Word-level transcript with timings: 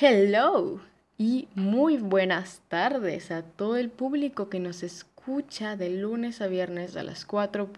Hello 0.00 0.80
y 1.16 1.48
muy 1.56 1.96
buenas 1.96 2.62
tardes 2.68 3.32
a 3.32 3.42
todo 3.42 3.76
el 3.76 3.90
público 3.90 4.48
que 4.48 4.60
nos 4.60 4.84
escucha 4.84 5.74
de 5.74 5.90
lunes 5.90 6.40
a 6.40 6.46
viernes 6.46 6.96
a 6.96 7.02
las 7.02 7.24
4 7.24 7.72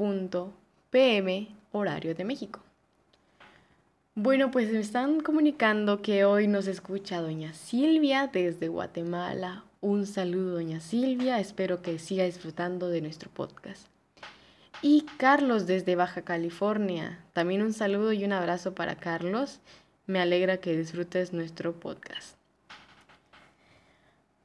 pm 0.91 1.49
horario 1.73 2.15
de 2.15 2.25
México. 2.27 2.61
Bueno, 4.15 4.51
pues 4.51 4.71
me 4.71 4.81
están 4.81 5.21
comunicando 5.21 6.03
que 6.03 6.27
hoy 6.27 6.47
nos 6.47 6.67
escucha 6.67 7.23
doña 7.23 7.55
Silvia 7.55 8.29
desde 8.31 8.69
Guatemala. 8.69 9.65
Un 9.81 10.05
saludo, 10.05 10.57
doña 10.57 10.81
Silvia. 10.81 11.41
Espero 11.41 11.81
que 11.81 11.99
siga 11.99 12.25
disfrutando 12.25 12.91
de 12.91 13.01
nuestro 13.01 13.31
podcast. 13.31 13.87
Y 14.83 15.07
Carlos 15.17 15.67
desde 15.67 15.97
Baja 15.97 16.21
California. 16.21 17.25
También 17.33 17.63
un 17.63 17.73
saludo 17.73 18.13
y 18.13 18.27
un 18.27 18.35
abrazo 18.35 18.75
para 18.75 18.97
Carlos. 18.97 19.61
Me 20.11 20.19
alegra 20.19 20.57
que 20.57 20.77
disfrutes 20.77 21.33
nuestro 21.33 21.73
podcast. 21.73 22.37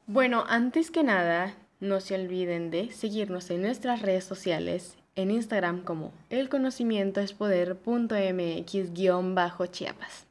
Bueno, 0.05 0.43
antes 0.47 0.91
que 0.91 1.01
nada, 1.01 1.55
no 1.79 2.01
se 2.01 2.13
olviden 2.13 2.69
de 2.69 2.91
seguirnos 2.91 3.49
en 3.49 3.63
nuestras 3.63 4.03
redes 4.03 4.25
sociales, 4.25 4.95
en 5.15 5.31
Instagram 5.31 5.81
como 5.81 6.13
el 6.29 6.49
conocimiento 6.49 7.19
es 7.19 7.33
poder.mx-chiapas. 7.33 10.27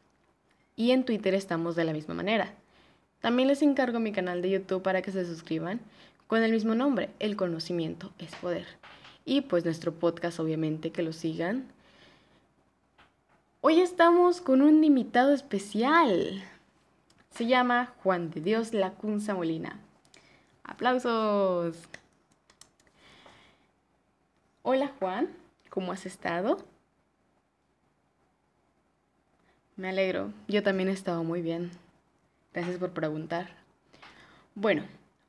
Y 0.77 0.93
en 0.93 1.05
Twitter 1.05 1.35
estamos 1.35 1.75
de 1.75 1.83
la 1.83 1.93
misma 1.93 2.15
manera. 2.15 2.55
También 3.21 3.49
les 3.49 3.63
encargo 3.63 3.99
mi 3.99 4.13
canal 4.13 4.41
de 4.41 4.51
YouTube 4.51 4.85
para 4.85 5.03
que 5.03 5.11
se 5.11 5.27
suscriban 5.27 5.81
con 6.29 6.45
el 6.45 6.53
mismo 6.53 6.77
nombre, 6.77 7.11
El 7.19 7.35
conocimiento 7.35 8.13
es 8.21 8.33
poder. 8.37 8.67
Y 9.25 9.41
pues 9.41 9.65
nuestro 9.65 9.95
podcast 9.95 10.39
obviamente 10.39 10.93
que 10.93 11.03
lo 11.03 11.13
sigan 11.13 11.73
Hoy 13.67 13.81
estamos 13.81 14.43
con 14.43 14.61
un 14.61 14.85
invitado 14.85 15.33
especial. 15.33 16.45
Se 17.31 17.47
llama 17.47 17.95
Juan 18.03 18.31
de 18.31 18.43
Dios 18.43 18.75
Lacunza 18.75 19.33
Molina. 19.33 19.81
¡Aplausos! 20.65 21.79
Hola 24.61 24.93
Juan, 24.99 25.31
¿cómo 25.71 25.93
has 25.93 26.05
estado? 26.05 26.59
Me 29.77 29.89
alegro, 29.89 30.31
yo 30.47 30.63
también 30.63 30.91
he 30.91 30.93
estado 30.93 31.25
muy 31.25 31.41
bien. 31.41 31.71
Gracias 32.53 32.77
por 32.77 32.91
preguntar. 32.91 33.49
Bueno, 34.55 34.83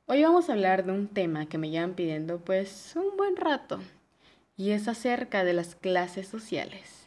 hoy 0.04 0.22
vamos 0.22 0.50
a 0.50 0.52
hablar 0.52 0.84
de 0.84 0.92
un 0.92 1.08
tema 1.08 1.46
que 1.46 1.56
me 1.56 1.70
llevan 1.70 1.94
pidiendo 1.94 2.36
pues 2.36 2.92
un 2.96 3.16
buen 3.16 3.36
rato 3.36 3.80
y 4.58 4.72
es 4.72 4.88
acerca 4.88 5.42
de 5.42 5.54
las 5.54 5.74
clases 5.74 6.28
sociales. 6.28 7.05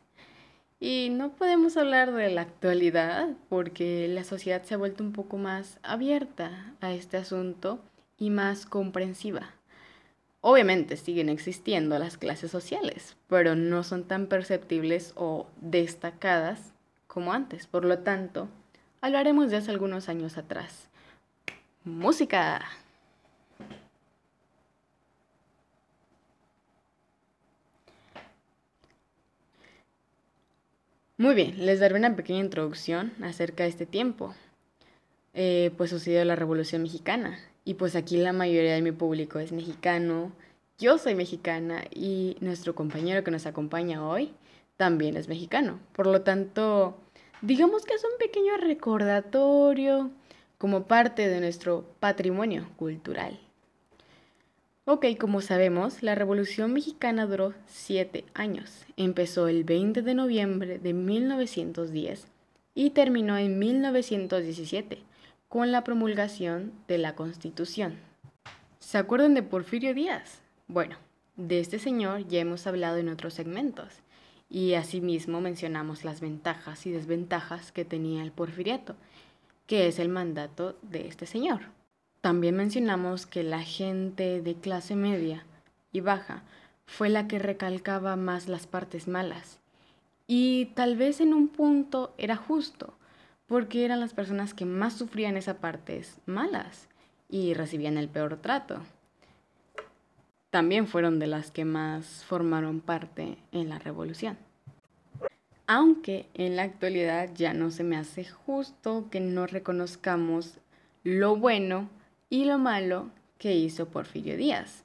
Y 0.79 1.09
no 1.09 1.33
podemos 1.33 1.75
hablar 1.75 2.13
de 2.13 2.29
la 2.29 2.41
actualidad 2.41 3.27
porque 3.49 4.07
la 4.07 4.23
sociedad 4.23 4.63
se 4.63 4.75
ha 4.75 4.77
vuelto 4.77 5.03
un 5.03 5.11
poco 5.11 5.37
más 5.37 5.77
abierta 5.83 6.73
a 6.79 6.93
este 6.93 7.17
asunto 7.17 7.79
y 8.17 8.29
más 8.29 8.65
comprensiva. 8.65 9.51
Obviamente 10.41 10.95
siguen 10.95 11.27
existiendo 11.27 11.99
las 11.99 12.17
clases 12.17 12.49
sociales, 12.49 13.17
pero 13.27 13.55
no 13.55 13.83
son 13.83 14.05
tan 14.05 14.27
perceptibles 14.27 15.11
o 15.17 15.47
destacadas 15.59 16.71
como 17.07 17.33
antes. 17.33 17.67
Por 17.67 17.83
lo 17.83 17.99
tanto, 17.99 18.47
hablaremos 19.01 19.51
de 19.51 19.57
hace 19.57 19.71
algunos 19.71 20.07
años 20.07 20.37
atrás. 20.37 20.87
Música. 21.83 22.61
Muy 31.19 31.35
bien, 31.35 31.65
les 31.65 31.81
daré 31.81 31.95
una 31.95 32.15
pequeña 32.15 32.39
introducción 32.39 33.11
acerca 33.21 33.63
de 33.63 33.69
este 33.69 33.85
tiempo. 33.85 34.33
Eh, 35.33 35.69
pues 35.75 35.89
sucedió 35.89 36.23
la 36.23 36.37
Revolución 36.37 36.81
Mexicana 36.81 37.37
y 37.65 37.73
pues 37.73 37.97
aquí 37.97 38.15
la 38.15 38.31
mayoría 38.31 38.73
de 38.73 38.81
mi 38.81 38.93
público 38.93 39.37
es 39.37 39.51
mexicano, 39.51 40.31
yo 40.77 40.97
soy 40.97 41.15
mexicana 41.15 41.83
y 41.93 42.37
nuestro 42.39 42.73
compañero 42.73 43.25
que 43.25 43.31
nos 43.31 43.45
acompaña 43.47 44.07
hoy 44.07 44.31
también 44.77 45.17
es 45.17 45.27
mexicano. 45.27 45.81
Por 45.91 46.07
lo 46.07 46.21
tanto, 46.21 46.97
digamos 47.41 47.83
que 47.83 47.95
es 47.95 48.03
un 48.05 48.17
pequeño 48.17 48.55
recordatorio 48.55 50.11
como 50.57 50.85
parte 50.85 51.27
de 51.27 51.41
nuestro 51.41 51.83
patrimonio 51.99 52.69
cultural. 52.77 53.37
Ok, 54.91 55.05
como 55.19 55.41
sabemos, 55.41 56.01
la 56.01 56.15
Revolución 56.15 56.73
Mexicana 56.73 57.27
duró 57.27 57.53
siete 57.67 58.25
años. 58.33 58.87
Empezó 58.97 59.47
el 59.47 59.63
20 59.63 60.01
de 60.01 60.15
noviembre 60.15 60.79
de 60.79 60.93
1910 60.93 62.25
y 62.73 62.89
terminó 62.89 63.37
en 63.37 63.59
1917 63.59 64.97
con 65.47 65.71
la 65.71 65.83
promulgación 65.83 66.71
de 66.87 66.97
la 66.97 67.13
Constitución. 67.13 67.99
¿Se 68.79 68.97
acuerdan 68.97 69.35
de 69.35 69.43
Porfirio 69.43 69.93
Díaz? 69.93 70.41
Bueno, 70.67 70.95
de 71.35 71.59
este 71.59 71.77
señor 71.77 72.27
ya 72.27 72.39
hemos 72.39 72.65
hablado 72.65 72.97
en 72.97 73.09
otros 73.09 73.35
segmentos 73.35 73.93
y 74.49 74.73
asimismo 74.73 75.39
mencionamos 75.39 76.03
las 76.03 76.19
ventajas 76.19 76.87
y 76.87 76.91
desventajas 76.91 77.71
que 77.71 77.85
tenía 77.85 78.23
el 78.23 78.31
porfiriato, 78.31 78.95
que 79.67 79.87
es 79.87 79.99
el 79.99 80.09
mandato 80.09 80.79
de 80.81 81.07
este 81.07 81.27
señor. 81.27 81.77
También 82.21 82.57
mencionamos 82.57 83.25
que 83.25 83.43
la 83.43 83.61
gente 83.61 84.41
de 84.41 84.55
clase 84.55 84.95
media 84.95 85.45
y 85.93 86.01
baja 86.01 86.43
fue 86.85 87.09
la 87.09 87.27
que 87.27 87.39
recalcaba 87.39 88.15
más 88.17 88.49
las 88.49 88.67
partes 88.67 89.07
malas. 89.07 89.59
Y 90.27 90.65
tal 90.75 90.97
vez 90.97 91.21
en 91.21 91.33
un 91.33 91.47
punto 91.47 92.13
era 92.17 92.35
justo, 92.35 92.93
porque 93.47 93.85
eran 93.85 93.99
las 93.99 94.13
personas 94.13 94.53
que 94.53 94.65
más 94.65 94.93
sufrían 94.93 95.37
esas 95.37 95.57
partes 95.57 96.19
malas 96.25 96.89
y 97.29 97.53
recibían 97.53 97.97
el 97.97 98.09
peor 98.09 98.37
trato. 98.37 98.81
También 100.49 100.87
fueron 100.87 101.19
de 101.19 101.27
las 101.27 101.51
que 101.51 101.63
más 101.63 102.25
formaron 102.25 102.81
parte 102.81 103.37
en 103.51 103.69
la 103.69 103.79
revolución. 103.79 104.37
Aunque 105.67 106.27
en 106.33 106.55
la 106.55 106.63
actualidad 106.63 107.29
ya 107.33 107.53
no 107.53 107.71
se 107.71 107.83
me 107.83 107.95
hace 107.95 108.25
justo 108.25 109.07
que 109.09 109.19
no 109.19 109.47
reconozcamos 109.47 110.57
lo 111.03 111.35
bueno 111.35 111.89
y 112.29 112.45
lo 112.45 112.57
malo 112.57 113.09
que 113.37 113.55
hizo 113.55 113.87
Porfirio 113.87 114.37
Díaz. 114.37 114.83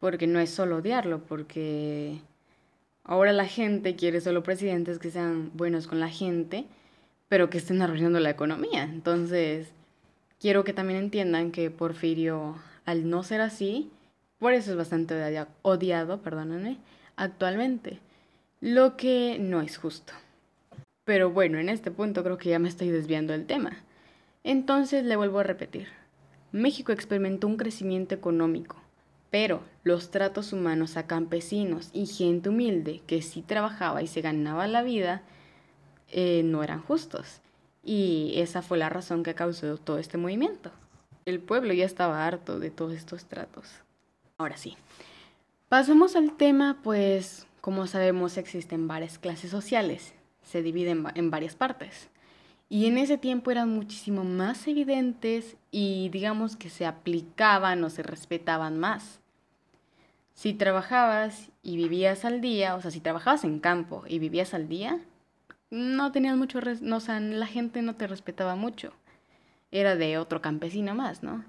Porque 0.00 0.26
no 0.26 0.40
es 0.40 0.50
solo 0.50 0.78
odiarlo, 0.78 1.20
porque 1.20 2.18
ahora 3.04 3.32
la 3.32 3.46
gente 3.46 3.96
quiere 3.96 4.20
solo 4.20 4.42
presidentes 4.42 4.98
que 4.98 5.10
sean 5.10 5.50
buenos 5.54 5.86
con 5.86 6.00
la 6.00 6.08
gente, 6.08 6.66
pero 7.28 7.50
que 7.50 7.58
estén 7.58 7.80
arruinando 7.82 8.18
la 8.20 8.30
economía. 8.30 8.82
Entonces, 8.82 9.68
quiero 10.40 10.64
que 10.64 10.72
también 10.72 10.98
entiendan 10.98 11.52
que 11.52 11.70
Porfirio, 11.70 12.56
al 12.84 13.08
no 13.08 13.22
ser 13.22 13.40
así, 13.40 13.90
por 14.38 14.54
eso 14.54 14.72
es 14.72 14.76
bastante 14.76 15.14
odiado, 15.62 16.20
perdónenme, 16.20 16.78
actualmente. 17.14 18.00
Lo 18.60 18.96
que 18.96 19.38
no 19.40 19.60
es 19.60 19.78
justo. 19.78 20.12
Pero 21.04 21.30
bueno, 21.30 21.58
en 21.58 21.68
este 21.68 21.92
punto 21.92 22.24
creo 22.24 22.38
que 22.38 22.50
ya 22.50 22.58
me 22.58 22.68
estoy 22.68 22.88
desviando 22.88 23.32
del 23.32 23.46
tema. 23.46 23.76
Entonces 24.42 25.04
le 25.04 25.14
vuelvo 25.14 25.38
a 25.38 25.44
repetir. 25.44 26.01
México 26.52 26.92
experimentó 26.92 27.46
un 27.48 27.56
crecimiento 27.56 28.14
económico, 28.14 28.76
pero 29.30 29.62
los 29.84 30.10
tratos 30.10 30.52
humanos 30.52 30.98
a 30.98 31.06
campesinos 31.06 31.88
y 31.94 32.06
gente 32.06 32.50
humilde 32.50 33.00
que 33.06 33.22
sí 33.22 33.40
trabajaba 33.40 34.02
y 34.02 34.06
se 34.06 34.20
ganaba 34.20 34.66
la 34.66 34.82
vida 34.82 35.22
eh, 36.10 36.42
no 36.44 36.62
eran 36.62 36.82
justos. 36.82 37.40
Y 37.82 38.34
esa 38.36 38.60
fue 38.60 38.76
la 38.76 38.90
razón 38.90 39.22
que 39.22 39.34
causó 39.34 39.78
todo 39.78 39.98
este 39.98 40.18
movimiento. 40.18 40.70
El 41.24 41.40
pueblo 41.40 41.72
ya 41.72 41.86
estaba 41.86 42.26
harto 42.26 42.60
de 42.60 42.70
todos 42.70 42.92
estos 42.92 43.24
tratos. 43.24 43.70
Ahora 44.36 44.58
sí, 44.58 44.76
pasamos 45.70 46.16
al 46.16 46.36
tema, 46.36 46.78
pues 46.82 47.46
como 47.62 47.86
sabemos 47.86 48.36
existen 48.36 48.88
varias 48.88 49.18
clases 49.18 49.50
sociales, 49.50 50.12
se 50.42 50.62
dividen 50.62 51.06
en 51.14 51.30
varias 51.30 51.54
partes. 51.54 52.10
Y 52.72 52.86
en 52.86 52.96
ese 52.96 53.18
tiempo 53.18 53.50
eran 53.50 53.68
muchísimo 53.68 54.24
más 54.24 54.66
evidentes 54.66 55.58
y 55.70 56.08
digamos 56.08 56.56
que 56.56 56.70
se 56.70 56.86
aplicaban 56.86 57.84
o 57.84 57.90
se 57.90 58.02
respetaban 58.02 58.78
más. 58.78 59.20
Si 60.32 60.54
trabajabas 60.54 61.50
y 61.62 61.76
vivías 61.76 62.24
al 62.24 62.40
día, 62.40 62.74
o 62.74 62.80
sea, 62.80 62.90
si 62.90 63.00
trabajabas 63.00 63.44
en 63.44 63.58
campo 63.58 64.04
y 64.08 64.18
vivías 64.18 64.54
al 64.54 64.70
día, 64.70 64.98
no 65.68 66.12
tenías 66.12 66.34
mucho, 66.34 66.60
no, 66.80 66.96
o 66.96 67.00
sea, 67.00 67.20
la 67.20 67.46
gente 67.46 67.82
no 67.82 67.96
te 67.96 68.06
respetaba 68.06 68.56
mucho. 68.56 68.94
Era 69.70 69.94
de 69.94 70.16
otro 70.16 70.40
campesino 70.40 70.94
más, 70.94 71.22
¿no? 71.22 71.44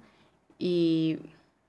Y 0.59 1.19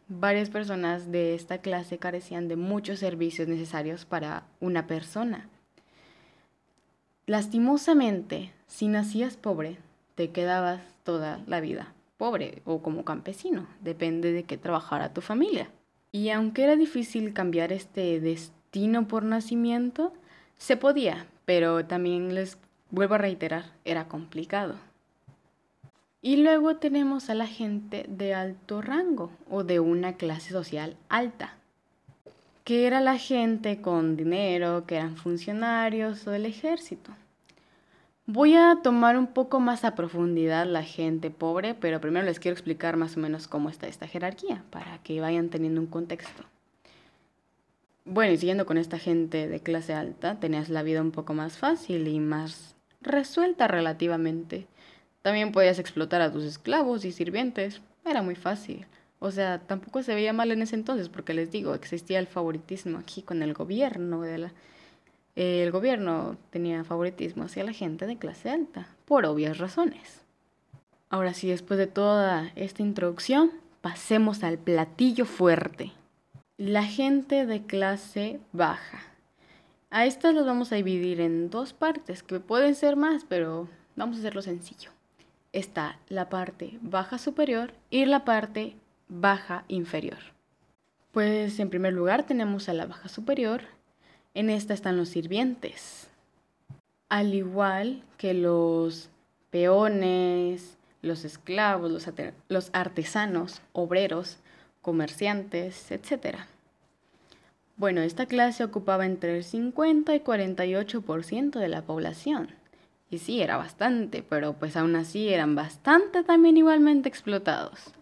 varias 0.09 0.51
personas 0.51 1.13
de 1.13 1.37
esta 1.37 1.59
clase 1.59 1.99
carecían 1.99 2.49
de 2.49 2.57
muchos 2.57 2.99
servicios 2.99 3.47
necesarios 3.47 4.05
para 4.05 4.49
una 4.59 4.89
persona. 4.89 5.49
Lastimosamente, 7.27 8.53
si 8.67 8.89
nacías 8.89 9.37
pobre, 9.37 9.79
te 10.15 10.31
quedabas 10.31 10.81
toda 11.05 11.41
la 11.47 11.61
vida 11.61 11.95
pobre 12.17 12.63
o 12.65 12.81
como 12.81 13.05
campesino, 13.05 13.67
depende 13.81 14.33
de 14.33 14.45
qué 14.45 14.57
trabajara 14.57 15.13
tu 15.13 15.21
familia. 15.21 15.69
Y 16.13 16.31
aunque 16.31 16.65
era 16.65 16.77
difícil 16.77 17.33
cambiar 17.33 17.73
este 17.73 18.21
destino 18.21 19.09
por 19.09 19.25
nacimiento, 19.25 20.13
se 20.57 20.77
podía, 20.77 21.27
pero 21.45 21.85
también 21.85 22.35
les 22.35 22.57
vuelvo 22.91 23.17
a 23.17 23.19
reiterar, 23.19 23.73
era 23.85 24.07
complicado. 24.09 24.77
Y 26.23 26.37
luego 26.37 26.77
tenemos 26.77 27.29
a 27.29 27.35
la 27.35 27.47
gente 27.47 28.07
de 28.09 28.33
alto 28.33 28.81
rango 28.81 29.31
o 29.51 29.65
de 29.65 29.81
una 29.81 30.15
clase 30.15 30.51
social 30.51 30.97
alta, 31.09 31.59
que 32.65 32.87
era 32.87 33.01
la 33.01 33.19
gente 33.19 33.81
con 33.83 34.17
dinero, 34.17 34.87
que 34.87 34.97
eran 34.97 35.17
funcionarios 35.17 36.27
o 36.27 36.31
del 36.31 36.47
ejército. 36.47 37.13
Voy 38.27 38.55
a 38.55 38.79
tomar 38.83 39.19
un 39.19 39.27
poco 39.27 39.61
más 39.61 39.85
a 39.85 39.95
profundidad 39.95 40.65
la 40.65 40.83
gente 40.83 41.31
pobre, 41.31 41.75
pero 41.75 42.01
primero 42.01 42.25
les 42.25 42.41
quiero 42.41 42.55
explicar 42.55 42.97
más 42.97 43.19
o 43.19 43.21
menos 43.21 43.49
cómo 43.49 43.69
está 43.69 43.87
esta 43.87 44.09
jerarquía, 44.09 44.65
para 44.71 44.97
que 45.03 45.21
vayan 45.21 45.51
teniendo 45.51 45.79
un 45.79 45.89
contexto. 45.89 46.43
Bueno, 48.07 48.33
y 48.33 48.39
siguiendo 48.39 48.65
con 48.65 48.79
esta 48.79 48.99
gente 48.99 49.47
de 49.47 49.61
clase 49.61 49.93
alta, 49.93 50.41
tenías 50.41 50.71
la 50.71 50.83
vida 50.83 51.03
un 51.03 51.11
poco 51.11 51.35
más 51.35 51.59
fácil 51.59 52.09
y 52.09 52.19
más 52.19 52.77
resuelta 53.03 53.69
relativamente. 53.69 54.67
También 55.21 55.53
podías 55.53 55.79
explotar 55.79 56.23
a 56.23 56.33
tus 56.33 56.45
esclavos 56.45 57.05
y 57.05 57.13
sirvientes, 57.13 57.83
era 58.07 58.23
muy 58.23 58.37
fácil. 58.37 58.87
O 59.25 59.31
sea, 59.31 59.59
tampoco 59.59 60.03
se 60.03 60.15
veía 60.15 60.35
mal 60.35 60.51
en 60.51 60.61
ese 60.61 60.77
entonces, 60.77 61.09
porque 61.09 61.33
les 61.33 61.51
digo, 61.51 61.73
existía 61.73 62.19
el 62.19 62.27
favoritismo 62.27 62.99
aquí 62.99 63.23
con 63.23 63.43
el 63.43 63.55
gobierno 63.55 64.21
de 64.21 64.37
la 64.37 64.53
el 65.35 65.71
gobierno 65.71 66.37
tenía 66.51 66.85
favoritismo 66.85 67.45
hacia 67.45 67.65
la 67.65 67.73
gente 67.73 68.07
de 68.07 68.19
clase 68.19 68.51
alta, 68.51 68.87
por 69.07 69.25
obvias 69.25 69.57
razones. 69.57 70.21
Ahora 71.09 71.33
sí, 71.33 71.49
después 71.49 71.79
de 71.79 71.87
toda 71.87 72.53
esta 72.55 72.83
introducción, 72.83 73.51
pasemos 73.81 74.45
al 74.45 74.59
platillo 74.59 75.25
fuerte. 75.25 75.93
La 76.59 76.85
gente 76.85 77.47
de 77.47 77.63
clase 77.63 78.41
baja. 78.53 79.01
A 79.89 80.05
estas 80.05 80.35
las 80.35 80.45
vamos 80.45 80.71
a 80.71 80.77
dividir 80.77 81.23
en 81.23 81.49
dos 81.49 81.73
partes, 81.73 82.23
que 82.23 82.41
pueden 82.41 82.75
ser 82.75 82.97
más, 82.97 83.25
pero 83.27 83.69
vamos 83.97 84.17
a 84.17 84.19
hacerlo 84.19 84.43
sencillo. 84.43 84.91
Está 85.55 85.99
la 86.11 86.29
parte 86.29 86.79
baja 86.83 87.17
superior 87.17 87.73
y 87.89 88.05
la 88.05 88.27
parte 88.27 88.77
baja 89.09 89.65
inferior. 89.69 90.19
Pues 91.13 91.61
en 91.61 91.71
primer 91.71 91.93
lugar 91.93 92.25
tenemos 92.25 92.69
a 92.69 92.73
la 92.73 92.87
baja 92.87 93.09
superior, 93.09 93.63
en 94.35 94.51
esta 94.51 94.75
están 94.75 94.97
los 94.97 95.11
sirvientes, 95.11 96.09
al 97.09 97.35
igual 97.35 98.03
que 98.19 98.35
los 98.35 99.11
peones, 99.51 100.77
los 101.03 101.25
esclavos, 101.25 101.93
los, 102.49 102.71
artesanos, 102.73 103.63
obreros, 103.73 104.39
comerciantes, 104.83 105.93
etc. 105.93 106.39
Bueno, 107.77 108.01
esta 108.01 108.27
clase 108.27 108.65
ocupaba 108.65 109.07
entre 109.07 109.37
el 109.37 109.45
50 109.45 110.15
y 110.17 110.21
48% 110.21 111.59
de 111.61 111.69
la 111.69 111.83
población. 111.83 112.49
Y 113.11 113.19
sí, 113.19 113.41
era 113.41 113.57
bastante, 113.57 114.25
pero 114.29 114.55
pues 114.55 114.77
aún 114.77 114.97
así 114.97 115.29
eran 115.29 115.55
bastante 115.55 116.25
también 116.25 116.57
igualmente 116.57 117.09
explotados. 117.09 117.93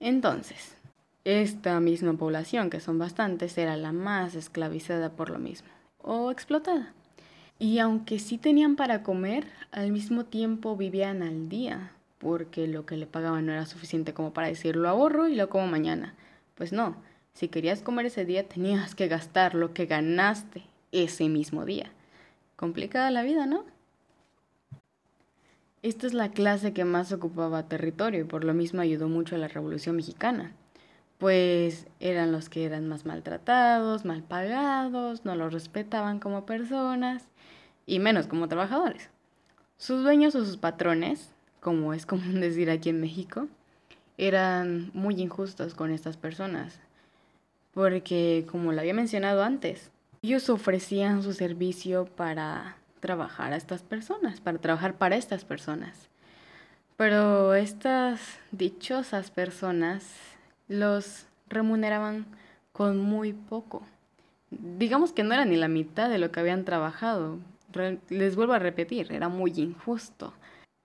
Entonces, 0.00 0.76
esta 1.24 1.78
misma 1.78 2.14
población, 2.14 2.70
que 2.70 2.80
son 2.80 2.98
bastantes, 2.98 3.56
era 3.58 3.76
la 3.76 3.92
más 3.92 4.34
esclavizada 4.34 5.10
por 5.10 5.28
lo 5.28 5.38
mismo, 5.38 5.68
o 6.02 6.30
explotada. 6.30 6.94
Y 7.58 7.78
aunque 7.78 8.18
sí 8.18 8.38
tenían 8.38 8.76
para 8.76 9.02
comer, 9.02 9.46
al 9.70 9.92
mismo 9.92 10.24
tiempo 10.24 10.74
vivían 10.76 11.22
al 11.22 11.50
día, 11.50 11.92
porque 12.18 12.66
lo 12.66 12.86
que 12.86 12.96
le 12.96 13.06
pagaban 13.06 13.44
no 13.44 13.52
era 13.52 13.66
suficiente 13.66 14.14
como 14.14 14.32
para 14.32 14.48
decir 14.48 14.76
lo 14.76 14.88
ahorro 14.88 15.28
y 15.28 15.34
lo 15.34 15.50
como 15.50 15.66
mañana. 15.66 16.14
Pues 16.54 16.72
no, 16.72 16.96
si 17.34 17.48
querías 17.48 17.82
comer 17.82 18.06
ese 18.06 18.24
día 18.24 18.48
tenías 18.48 18.94
que 18.94 19.08
gastar 19.08 19.54
lo 19.54 19.74
que 19.74 19.84
ganaste 19.84 20.62
ese 20.92 21.28
mismo 21.28 21.66
día. 21.66 21.90
Complicada 22.56 23.10
la 23.10 23.22
vida, 23.22 23.44
¿no? 23.44 23.64
Esta 25.82 26.06
es 26.06 26.14
la 26.14 26.30
clase 26.30 26.72
que 26.72 26.84
más 26.84 27.12
ocupaba 27.12 27.68
territorio 27.68 28.20
y 28.20 28.24
por 28.24 28.44
lo 28.44 28.54
mismo 28.54 28.80
ayudó 28.80 29.08
mucho 29.08 29.34
a 29.34 29.38
la 29.38 29.48
Revolución 29.48 29.96
Mexicana 29.96 30.54
pues 31.20 31.86
eran 32.00 32.32
los 32.32 32.48
que 32.48 32.64
eran 32.64 32.88
más 32.88 33.04
maltratados, 33.04 34.06
mal 34.06 34.22
pagados, 34.22 35.26
no 35.26 35.36
los 35.36 35.52
respetaban 35.52 36.18
como 36.18 36.46
personas 36.46 37.28
y 37.86 37.98
menos 37.98 38.26
como 38.26 38.48
trabajadores. 38.48 39.10
Sus 39.76 40.02
dueños 40.02 40.34
o 40.34 40.44
sus 40.44 40.56
patrones, 40.56 41.28
como 41.60 41.92
es 41.92 42.06
común 42.06 42.40
decir 42.40 42.70
aquí 42.70 42.88
en 42.88 43.02
México, 43.02 43.48
eran 44.16 44.90
muy 44.94 45.20
injustos 45.20 45.74
con 45.74 45.90
estas 45.90 46.16
personas, 46.16 46.80
porque 47.72 48.46
como 48.50 48.72
lo 48.72 48.80
había 48.80 48.94
mencionado 48.94 49.42
antes, 49.42 49.90
ellos 50.22 50.48
ofrecían 50.48 51.22
su 51.22 51.34
servicio 51.34 52.06
para 52.06 52.76
trabajar 53.00 53.52
a 53.52 53.56
estas 53.56 53.82
personas, 53.82 54.40
para 54.40 54.58
trabajar 54.58 54.94
para 54.96 55.16
estas 55.16 55.44
personas. 55.44 56.08
Pero 56.96 57.54
estas 57.54 58.20
dichosas 58.52 59.30
personas 59.30 60.04
los 60.68 61.26
remuneraban 61.48 62.26
con 62.72 62.98
muy 62.98 63.32
poco. 63.32 63.82
Digamos 64.50 65.12
que 65.12 65.22
no 65.22 65.34
era 65.34 65.44
ni 65.44 65.56
la 65.56 65.68
mitad 65.68 66.10
de 66.10 66.18
lo 66.18 66.30
que 66.30 66.40
habían 66.40 66.64
trabajado. 66.64 67.38
les 68.08 68.36
vuelvo 68.36 68.52
a 68.52 68.58
repetir, 68.58 69.12
era 69.12 69.28
muy 69.28 69.52
injusto. 69.56 70.32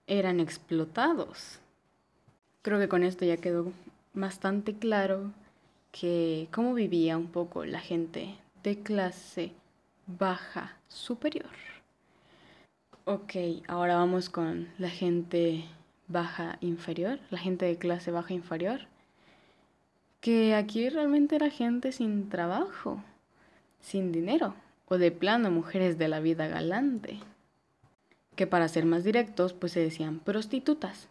Eran 0.07 0.39
explotados. 0.39 1.59
Creo 2.61 2.79
que 2.79 2.87
con 2.87 3.03
esto 3.03 3.25
ya 3.25 3.37
quedó 3.37 3.71
bastante 4.13 4.75
claro 4.75 5.31
que 5.91 6.47
cómo 6.51 6.73
vivía 6.73 7.17
un 7.17 7.27
poco 7.27 7.65
la 7.65 7.79
gente 7.79 8.35
de 8.63 8.79
clase 8.79 9.51
baja 10.07 10.77
superior. 10.87 11.51
Ok, 13.05 13.35
ahora 13.67 13.95
vamos 13.95 14.29
con 14.29 14.67
la 14.77 14.89
gente 14.89 15.65
baja 16.07 16.57
inferior, 16.61 17.19
la 17.29 17.37
gente 17.37 17.65
de 17.65 17.77
clase 17.77 18.11
baja 18.11 18.33
inferior 18.33 18.87
que 20.25 20.55
aquí 20.55 20.89
realmente 20.89 21.35
era 21.35 21.51
gente 21.51 21.91
sin 21.91 22.29
trabajo, 22.29 22.99
sin 23.79 24.11
dinero, 24.11 24.55
o 24.87 24.97
de 24.97 25.11
plano 25.11 25.51
mujeres 25.51 25.99
de 25.99 26.07
la 26.07 26.19
vida 26.19 26.47
galante, 26.47 27.19
que 28.35 28.47
para 28.47 28.67
ser 28.67 28.85
más 28.85 29.03
directos 29.03 29.53
pues 29.53 29.73
se 29.73 29.81
decían 29.81 30.17
prostitutas. 30.17 31.09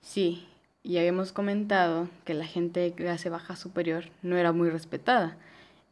Sí, 0.00 0.46
ya 0.84 1.00
habíamos 1.00 1.32
comentado 1.32 2.08
que 2.24 2.34
la 2.34 2.46
gente 2.46 2.78
de 2.78 2.92
clase 2.92 3.30
baja 3.30 3.56
superior 3.56 4.04
no 4.22 4.36
era 4.36 4.52
muy 4.52 4.70
respetada, 4.70 5.36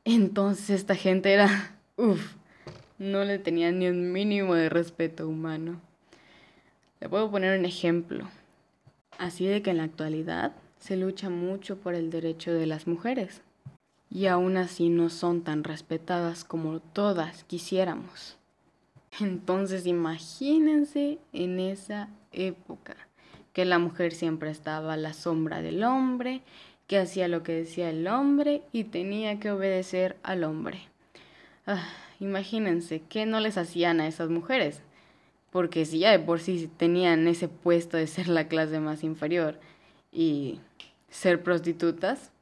entonces 0.05 0.71
esta 0.71 0.95
gente 0.95 1.33
era, 1.33 1.77
uff, 1.97 2.37
no 2.99 3.25
le 3.25 3.39
tenía 3.39 3.71
ni 3.71 3.89
un 3.89 4.13
mínimo 4.13 4.55
de 4.55 4.69
respeto 4.69 5.29
humano. 5.29 5.81
Le 7.01 7.09
puedo 7.09 7.31
poner 7.31 7.59
un 7.59 7.65
ejemplo. 7.65 8.29
Así 9.19 9.47
de 9.47 9.63
que 9.63 9.71
en 9.71 9.79
la 9.79 9.85
actualidad 9.85 10.53
se 10.79 10.97
lucha 10.97 11.31
mucho 11.31 11.79
por 11.79 11.95
el 11.95 12.11
derecho 12.11 12.53
de 12.53 12.67
las 12.67 12.87
mujeres 12.87 13.43
y 14.11 14.27
aún 14.27 14.57
así 14.57 14.89
no 14.89 15.11
son 15.11 15.43
tan 15.43 15.65
respetadas 15.65 16.45
como 16.45 16.81
todas 16.81 17.45
quisiéramos. 17.45 18.37
Entonces 19.21 19.87
imagínense 19.87 21.19
en 21.33 21.61
esa 21.61 22.09
época 22.33 22.97
que 23.53 23.65
la 23.65 23.79
mujer 23.79 24.13
siempre 24.13 24.51
estaba 24.51 24.95
a 24.95 24.97
la 24.97 25.13
sombra 25.13 25.63
del 25.63 25.83
hombre, 25.83 26.43
que 26.87 26.99
hacía 26.99 27.29
lo 27.29 27.43
que 27.43 27.53
decía 27.53 27.91
el 27.91 28.07
hombre 28.07 28.63
y 28.73 28.85
tenía 28.85 29.41
que 29.41 29.51
obedecer 29.51 30.17
al 30.23 30.45
hombre. 30.45 30.89
Ah, 31.71 31.87
imagínense 32.19 33.03
qué 33.11 33.27
no 33.27 33.41
les 33.41 33.59
hacían 33.59 34.01
a 34.01 34.07
esas 34.09 34.31
mujeres, 34.31 34.81
porque 35.51 35.85
si 35.85 35.99
ya 35.99 36.11
de 36.11 36.19
por 36.19 36.41
sí 36.41 36.71
tenían 36.79 37.29
ese 37.29 37.47
puesto 37.47 37.99
de 37.99 38.07
ser 38.07 38.29
la 38.29 38.49
clase 38.49 38.81
más 38.81 39.05
inferior 39.05 39.61
y 40.11 40.61
ser 41.11 41.43
prostitutas. 41.43 42.33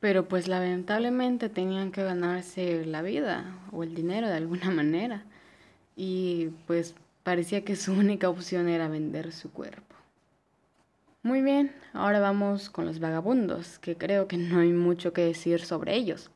Pero 0.00 0.26
pues 0.26 0.48
lamentablemente 0.48 1.48
tenían 1.48 1.92
que 1.92 2.02
ganarse 2.02 2.84
la 2.84 3.00
vida 3.02 3.56
o 3.70 3.84
el 3.84 3.94
dinero 3.94 4.26
de 4.28 4.34
alguna 4.34 4.70
manera. 4.72 5.22
Y 5.94 6.48
pues 6.66 6.96
parecía 7.22 7.64
que 7.64 7.76
su 7.76 7.92
única 7.92 8.28
opción 8.28 8.68
era 8.68 8.88
vender 8.88 9.30
su 9.30 9.52
cuerpo. 9.52 9.94
Muy 11.22 11.42
bien, 11.42 11.72
ahora 11.92 12.18
vamos 12.18 12.70
con 12.70 12.86
los 12.86 12.98
vagabundos, 12.98 13.78
que 13.78 13.96
creo 13.96 14.26
que 14.26 14.36
no 14.36 14.58
hay 14.58 14.72
mucho 14.72 15.12
que 15.12 15.22
decir 15.22 15.60
sobre 15.60 15.94
ellos. 15.94 16.28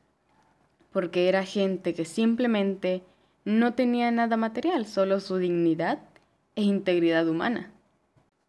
Porque 0.95 1.27
era 1.27 1.43
gente 1.43 1.93
que 1.93 2.05
simplemente 2.05 3.03
no 3.43 3.73
tenía 3.73 4.11
nada 4.11 4.37
material, 4.37 4.85
solo 4.85 5.19
su 5.19 5.35
dignidad 5.35 5.99
e 6.55 6.61
integridad 6.61 7.27
humana. 7.27 7.69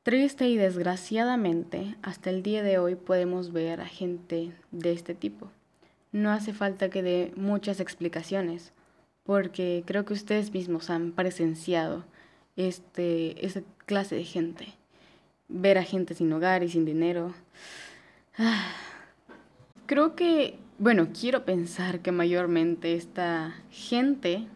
Triste 0.05 0.47
y 0.49 0.57
desgraciadamente, 0.57 1.97
hasta 2.03 2.31
el 2.31 2.45
día 2.45 2.63
de 2.63 2.79
hoy 2.79 2.95
podemos 2.95 3.53
ver 3.53 3.81
a 3.81 3.87
gente 3.87 4.53
de 4.71 4.93
este 4.93 5.13
tipo. 5.13 5.51
No 6.13 6.31
hace 6.31 6.53
falta 6.53 6.89
que 6.89 7.03
dé 7.03 7.33
muchas 7.35 7.81
explicaciones, 7.81 8.73
porque 9.25 9.83
creo 9.85 10.05
que 10.05 10.13
ustedes 10.13 10.53
mismos 10.53 10.89
han 10.89 11.11
presenciado 11.11 12.05
este, 12.55 13.45
esta 13.45 13.63
clase 13.87 14.15
de 14.15 14.23
gente. 14.23 14.69
Ver 15.49 15.79
a 15.79 15.83
gente 15.83 16.15
sin 16.15 16.33
hogar 16.33 16.63
y 16.63 16.69
sin 16.69 16.85
dinero. 16.85 17.35
Creo 19.87 20.15
que, 20.15 20.61
bueno, 20.79 21.09
quiero 21.19 21.45
pensar 21.45 22.01
que 22.01 22.13
mayormente 22.13 22.95
esta 22.95 23.55
gente 23.71 24.47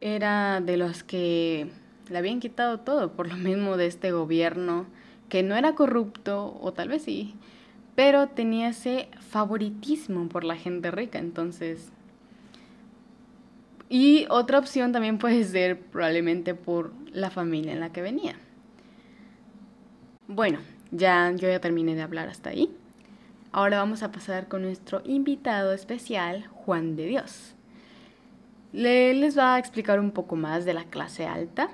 era 0.00 0.60
de 0.60 0.76
los 0.76 1.02
que 1.02 1.70
le 2.10 2.18
habían 2.18 2.40
quitado 2.40 2.80
todo, 2.80 3.12
por 3.12 3.28
lo 3.28 3.36
mismo 3.36 3.76
de 3.76 3.86
este 3.86 4.12
gobierno 4.12 4.86
que 5.28 5.42
no 5.42 5.56
era 5.56 5.74
corrupto, 5.74 6.58
o 6.60 6.72
tal 6.72 6.88
vez 6.88 7.02
sí, 7.02 7.34
pero 7.94 8.28
tenía 8.28 8.68
ese 8.68 9.08
favoritismo 9.28 10.28
por 10.28 10.44
la 10.44 10.56
gente 10.56 10.90
rica, 10.90 11.18
entonces... 11.18 11.92
Y 13.88 14.26
otra 14.28 14.58
opción 14.58 14.92
también 14.92 15.18
puede 15.18 15.42
ser 15.44 15.80
probablemente 15.80 16.54
por 16.54 16.92
la 17.12 17.30
familia 17.30 17.72
en 17.72 17.80
la 17.80 17.90
que 17.90 18.02
venía. 18.02 18.36
Bueno, 20.28 20.60
ya 20.92 21.32
yo 21.32 21.48
ya 21.48 21.60
terminé 21.60 21.96
de 21.96 22.02
hablar 22.02 22.28
hasta 22.28 22.50
ahí. 22.50 22.70
Ahora 23.52 23.78
vamos 23.78 24.04
a 24.04 24.12
pasar 24.12 24.46
con 24.46 24.62
nuestro 24.62 25.02
invitado 25.04 25.72
especial, 25.72 26.46
Juan 26.52 26.94
de 26.94 27.06
Dios. 27.06 27.54
Le, 28.72 29.12
les 29.14 29.36
va 29.36 29.56
a 29.56 29.58
explicar 29.58 29.98
un 29.98 30.12
poco 30.12 30.36
más 30.36 30.64
de 30.64 30.72
la 30.72 30.84
clase 30.84 31.26
alta 31.26 31.68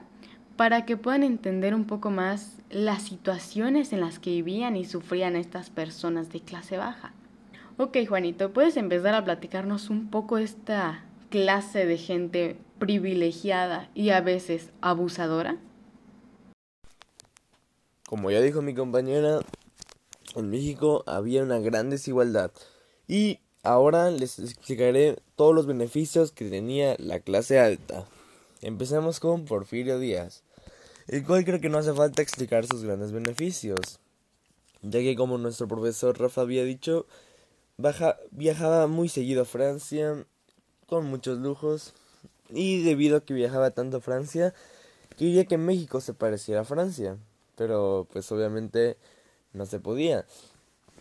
para 0.56 0.86
que 0.86 0.96
puedan 0.96 1.22
entender 1.22 1.74
un 1.74 1.84
poco 1.84 2.08
más 2.08 2.62
las 2.70 3.02
situaciones 3.02 3.92
en 3.92 4.00
las 4.00 4.18
que 4.18 4.30
vivían 4.30 4.74
y 4.74 4.86
sufrían 4.86 5.36
estas 5.36 5.68
personas 5.68 6.32
de 6.32 6.40
clase 6.40 6.78
baja. 6.78 7.12
Ok, 7.76 7.98
Juanito, 8.08 8.54
¿puedes 8.54 8.78
empezar 8.78 9.14
a 9.14 9.24
platicarnos 9.24 9.90
un 9.90 10.08
poco 10.08 10.38
esta 10.38 11.04
clase 11.28 11.84
de 11.84 11.98
gente 11.98 12.56
privilegiada 12.78 13.90
y 13.94 14.10
a 14.10 14.22
veces 14.22 14.72
abusadora? 14.80 15.58
Como 18.08 18.30
ya 18.30 18.40
dijo 18.40 18.62
mi 18.62 18.72
compañera, 18.72 19.40
en 20.36 20.50
México 20.50 21.02
había 21.06 21.42
una 21.42 21.58
gran 21.58 21.90
desigualdad 21.90 22.50
y 23.08 23.40
ahora 23.62 24.10
les 24.10 24.38
explicaré 24.38 25.18
todos 25.34 25.54
los 25.54 25.66
beneficios 25.66 26.32
que 26.32 26.48
tenía 26.48 26.96
la 26.98 27.20
clase 27.20 27.58
alta. 27.58 28.06
Empecemos 28.62 29.20
con 29.20 29.44
Porfirio 29.44 29.98
Díaz 29.98 30.42
el 31.08 31.24
cual 31.24 31.44
creo 31.44 31.60
que 31.60 31.68
no 31.68 31.78
hace 31.78 31.92
falta 31.92 32.22
explicar 32.22 32.66
sus 32.66 32.82
grandes 32.82 33.12
beneficios, 33.12 34.00
ya 34.82 34.98
que 35.00 35.16
como 35.16 35.38
nuestro 35.38 35.68
profesor 35.68 36.18
Rafa 36.18 36.40
había 36.40 36.64
dicho, 36.64 37.06
viajaba 38.30 38.86
muy 38.86 39.08
seguido 39.08 39.42
a 39.42 39.46
Francia, 39.46 40.24
con 40.86 41.06
muchos 41.06 41.38
lujos, 41.38 41.94
y 42.50 42.82
debido 42.82 43.18
a 43.18 43.24
que 43.24 43.34
viajaba 43.34 43.70
tanto 43.70 43.98
a 43.98 44.00
Francia, 44.00 44.54
quería 45.16 45.44
que 45.44 45.58
México 45.58 46.00
se 46.00 46.14
pareciera 46.14 46.62
a 46.62 46.64
Francia, 46.64 47.16
pero 47.56 48.06
pues 48.12 48.30
obviamente 48.32 48.96
no 49.56 49.66
se 49.66 49.80
podía. 49.80 50.24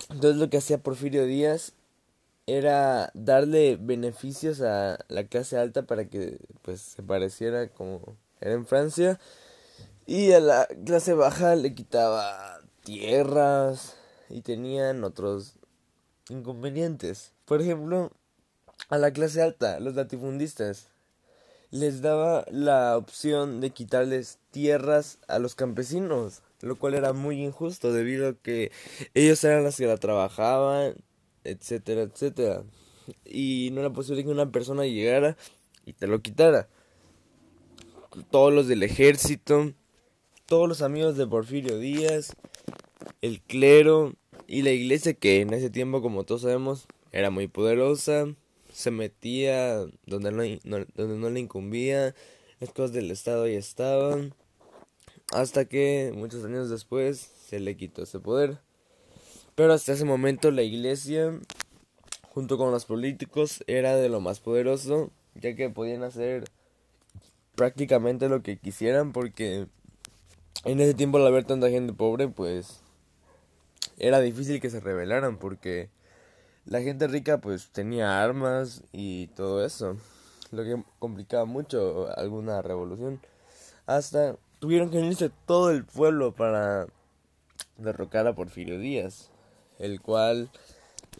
Entonces 0.09 0.37
lo 0.37 0.49
que 0.49 0.57
hacía 0.57 0.79
Porfirio 0.79 1.25
Díaz 1.25 1.73
era 2.47 3.11
darle 3.13 3.77
beneficios 3.79 4.61
a 4.61 4.99
la 5.07 5.25
clase 5.25 5.57
alta 5.57 5.83
para 5.83 6.05
que 6.05 6.37
pues 6.61 6.81
se 6.81 7.03
pareciera 7.03 7.67
como 7.69 8.01
era 8.39 8.53
en 8.53 8.65
Francia 8.65 9.19
y 10.05 10.31
a 10.33 10.39
la 10.39 10.67
clase 10.85 11.13
baja 11.13 11.55
le 11.55 11.73
quitaba 11.73 12.61
tierras 12.83 13.95
y 14.29 14.41
tenían 14.41 15.03
otros 15.03 15.53
inconvenientes. 16.29 17.31
Por 17.45 17.61
ejemplo, 17.61 18.11
a 18.89 18.97
la 18.97 19.11
clase 19.11 19.41
alta, 19.41 19.79
los 19.79 19.95
latifundistas, 19.95 20.87
les 21.71 22.01
daba 22.01 22.45
la 22.51 22.97
opción 22.97 23.61
de 23.61 23.71
quitarles 23.71 24.37
tierras 24.51 25.17
a 25.27 25.39
los 25.39 25.55
campesinos, 25.55 26.41
lo 26.65 26.75
cual 26.75 26.95
era 26.95 27.13
muy 27.13 27.43
injusto 27.43 27.93
debido 27.93 28.29
a 28.29 28.33
que 28.33 28.71
ellos 29.13 29.43
eran 29.43 29.63
los 29.63 29.77
que 29.77 29.87
la 29.87 29.97
trabajaban, 29.97 30.95
etcétera, 31.43 32.01
etcétera. 32.01 32.63
Y 33.23 33.69
no 33.71 33.81
era 33.81 33.91
posible 33.91 34.23
que 34.23 34.29
una 34.29 34.51
persona 34.51 34.83
llegara 34.85 35.37
y 35.85 35.93
te 35.93 36.07
lo 36.07 36.21
quitara. 36.21 36.67
Todos 38.31 38.53
los 38.53 38.67
del 38.67 38.83
ejército 38.83 39.73
todos 40.45 40.69
los 40.69 40.81
amigos 40.83 41.17
de 41.17 41.25
Porfirio 41.25 41.79
Díaz, 41.79 42.35
el 43.21 43.41
clero 43.41 44.13
y 44.47 44.61
la 44.61 44.71
iglesia 44.71 45.13
que 45.13 45.41
en 45.41 45.53
ese 45.53 45.71
tiempo, 45.71 46.01
como 46.03 46.23
todos 46.23 46.43
sabemos, 46.43 46.87
era 47.11 47.31
muy 47.31 47.47
poderosa, 47.47 48.27
se 48.71 48.91
metía 48.91 49.77
donde 50.05 50.31
no, 50.31 50.85
donde 50.95 51.17
no 51.17 51.29
le 51.31 51.39
incumbía, 51.39 52.13
las 52.59 52.71
cosas 52.71 52.93
del 52.93 53.09
Estado 53.09 53.47
ya 53.47 53.57
estaban, 53.57 54.35
hasta 55.33 55.65
que 55.65 56.13
muchos 56.15 56.45
años 56.45 56.69
después 56.69 57.31
se 57.47 57.59
le 57.59 57.77
quitó 57.77 58.03
ese 58.03 58.19
poder. 58.19 58.59
Pero 59.55 59.73
hasta 59.73 59.93
ese 59.93 60.05
momento 60.05 60.51
la 60.51 60.63
iglesia, 60.63 61.39
junto 62.29 62.57
con 62.57 62.71
los 62.71 62.85
políticos, 62.85 63.63
era 63.67 63.95
de 63.95 64.09
lo 64.09 64.19
más 64.19 64.39
poderoso, 64.39 65.11
ya 65.35 65.55
que 65.55 65.69
podían 65.69 66.03
hacer 66.03 66.45
prácticamente 67.55 68.27
lo 68.27 68.43
que 68.43 68.57
quisieran 68.57 69.13
porque 69.13 69.67
en 70.65 70.79
ese 70.81 70.93
tiempo 70.93 71.17
al 71.17 71.27
haber 71.27 71.45
tanta 71.45 71.69
gente 71.69 71.93
pobre, 71.93 72.27
pues 72.27 72.81
era 73.97 74.19
difícil 74.19 74.59
que 74.59 74.69
se 74.69 74.81
rebelaran 74.81 75.37
porque 75.37 75.89
la 76.65 76.81
gente 76.81 77.07
rica 77.07 77.39
pues 77.39 77.69
tenía 77.69 78.21
armas 78.21 78.83
y 78.91 79.27
todo 79.27 79.65
eso, 79.65 79.97
lo 80.51 80.63
que 80.63 80.83
complicaba 80.99 81.45
mucho 81.45 82.09
alguna 82.17 82.61
revolución. 82.61 83.21
Hasta 83.85 84.37
tuvieron 84.59 84.89
que 84.89 84.97
unirse 84.97 85.31
todo 85.45 85.71
el 85.71 85.85
pueblo 85.85 86.33
para 86.33 86.87
derrocar 87.77 88.27
a 88.27 88.35
Porfirio 88.35 88.79
Díaz, 88.79 89.31
el 89.79 90.01
cual 90.01 90.49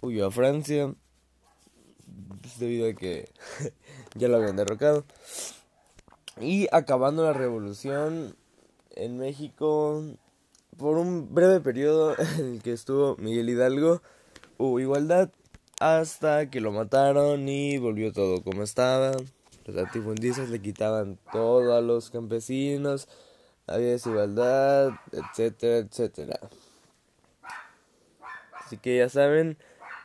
huyó 0.02 0.28
a 0.28 0.32
Francia 0.32 0.94
pues, 2.42 2.60
debido 2.60 2.90
a 2.90 2.94
que 2.94 3.30
ya 4.16 4.28
lo 4.28 4.38
habían 4.38 4.56
derrocado. 4.56 5.06
Y 6.40 6.68
acabando 6.72 7.24
la 7.24 7.34
revolución, 7.34 8.36
en 8.96 9.18
México, 9.18 10.04
por 10.78 10.98
un 10.98 11.34
breve 11.34 11.60
periodo 11.62 12.16
en 12.38 12.56
el 12.56 12.62
que 12.62 12.74
estuvo 12.74 13.16
Miguel 13.18 13.50
Hidalgo, 13.50 14.02
hubo 14.58 14.80
igualdad 14.80 15.30
hasta 15.80 16.50
que 16.50 16.62
lo 16.62 16.72
mataron 16.72 17.48
y 17.50 17.78
volvió 17.78 18.12
todo 18.12 18.42
como 18.44 18.64
estaba. 18.64 19.12
Los 19.66 19.76
latifundistas 19.76 20.50
le 20.50 20.62
quitaban 20.62 21.18
todo 21.32 21.76
a 21.76 21.82
los 21.82 22.12
campesinos, 22.12 23.08
había 23.66 23.88
desigualdad, 23.88 24.92
etcétera, 25.12 25.78
etcétera. 25.78 26.40
Así 28.64 28.78
que 28.78 28.98
ya 28.98 29.10
saben, 29.10 29.58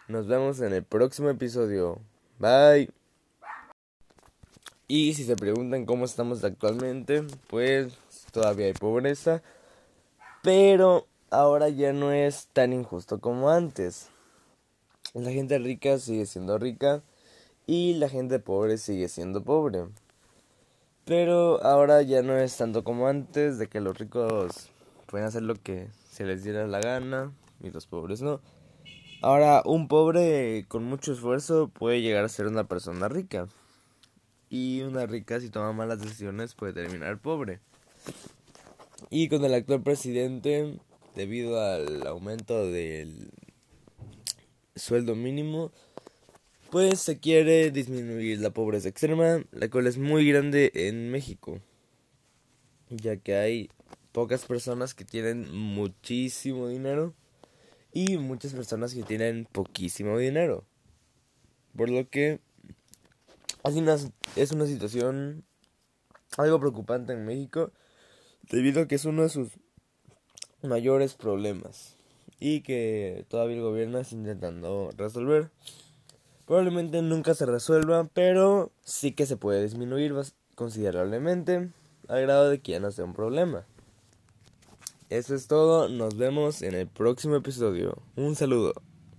nos 0.09 0.27
vemos 0.27 0.61
en 0.61 0.73
el 0.73 0.83
próximo 0.83 1.29
episodio. 1.29 1.99
Bye. 2.39 2.91
Y 4.89 5.13
si 5.13 5.25
se 5.25 5.37
preguntan 5.37 5.85
cómo 5.85 6.07
estamos 6.07 6.43
actualmente, 6.43 7.23
pues 7.49 7.93
todavía 8.33 8.67
hay 8.67 8.73
pobreza, 8.73 9.43
pero 10.43 11.07
ahora 11.31 11.69
ya 11.69 11.93
no 11.93 12.13
es 12.13 12.49
tan 12.55 12.73
injusto 12.73 13.21
como 13.21 13.51
antes. 13.51 14.09
La 15.13 15.31
gente 15.31 15.59
rica 15.59 15.99
sigue 15.99 16.25
siendo 16.25 16.57
rica 16.59 17.03
y 17.71 17.95
la 17.95 18.09
gente 18.09 18.41
pobre 18.41 18.79
sigue 18.79 19.09
siendo 19.09 19.45
pobre. 19.45 19.85
Pero 21.05 21.63
ahora 21.63 22.03
ya 22.03 22.21
no 22.21 22.37
es 22.37 22.57
tanto 22.57 22.83
como 22.83 23.07
antes 23.07 23.59
de 23.59 23.69
que 23.69 23.81
los 23.81 23.97
ricos 23.97 24.71
pueden 25.07 25.29
hacer 25.29 25.43
lo 25.43 25.55
que 25.55 25.87
se 26.11 26.25
les 26.25 26.43
diera 26.43 26.67
la 26.67 26.81
gana 26.81 27.33
y 27.63 27.71
los 27.71 27.87
pobres 27.87 28.23
no. 28.23 28.41
Ahora 29.23 29.63
un 29.65 29.87
pobre 29.87 30.65
con 30.67 30.83
mucho 30.83 31.13
esfuerzo 31.13 31.69
puede 31.69 32.03
llegar 32.03 32.25
a 32.25 32.29
ser 32.29 32.49
una 32.49 32.65
persona 32.65 33.09
rica. 33.09 33.47
Y 34.49 34.81
una 34.81 35.07
rica 35.07 35.39
si 35.39 35.49
toma 35.49 35.73
malas 35.73 36.01
decisiones 36.01 36.57
puede 36.57 36.73
terminar 36.73 37.21
pobre. 37.21 37.61
Y 39.11 39.29
con 39.29 39.45
el 39.45 39.55
actual 39.55 39.85
presidente, 39.85 40.77
debido 41.15 41.61
al 41.61 42.05
aumento 42.09 42.67
del 42.67 43.31
sueldo 44.75 45.15
mínimo, 45.15 45.71
pues 46.71 47.01
se 47.01 47.19
quiere 47.19 47.71
disminuir 47.71 48.41
la 48.41 48.51
pobreza 48.51 48.89
extrema, 48.89 49.45
la 49.51 49.69
cual 49.69 49.87
es 49.87 49.99
muy 49.99 50.29
grande 50.29 50.71
en 50.75 51.11
México, 51.11 51.61
ya 52.91 53.17
que 53.17 53.35
hay 53.35 53.71
pocas 54.13 54.47
personas 54.47 54.95
que 54.95 55.05
tienen 55.05 55.53
muchísimo 55.53 56.69
dinero 56.69 57.15
y 57.93 58.19
muchas 58.19 58.53
personas 58.53 58.95
que 58.95 59.03
tienen 59.03 59.47
poquísimo 59.51 60.17
dinero. 60.17 60.65
Por 61.77 61.89
lo 61.89 62.09
que 62.09 62.41
es 64.37 64.53
una 64.53 64.67
situación 64.67 65.45
algo 66.37 66.61
preocupante 66.61 67.13
en 67.13 67.27
México 67.27 67.73
debido 68.43 68.83
a 68.83 68.89
que 68.89 68.95
es 68.95 69.05
uno 69.05 69.23
de 69.23 69.29
sus 69.29 69.51
mayores 70.63 71.15
problemas 71.15 71.97
y 72.39 72.61
que 72.61 73.25
todavía 73.29 73.57
el 73.57 73.63
gobierno 73.63 73.99
está 73.99 74.15
intentando 74.15 74.91
resolver. 74.97 75.51
Probablemente 76.51 77.01
nunca 77.01 77.33
se 77.35 77.47
resuelva, 77.47 78.09
pero 78.13 78.73
sí 78.83 79.13
que 79.13 79.25
se 79.25 79.37
puede 79.37 79.63
disminuir 79.63 80.13
considerablemente 80.57 81.71
al 82.09 82.23
grado 82.23 82.51
de 82.51 82.59
que 82.59 82.73
ya 82.73 82.81
no 82.81 82.91
sea 82.91 83.05
un 83.05 83.13
problema. 83.13 83.65
Eso 85.11 85.37
es 85.37 85.47
todo, 85.47 85.89
nos 85.89 86.17
vemos 86.17 86.63
en 86.63 86.75
el 86.75 86.89
próximo 86.89 87.37
episodio. 87.37 88.03
Un 88.17 88.35
saludo. 88.35 88.73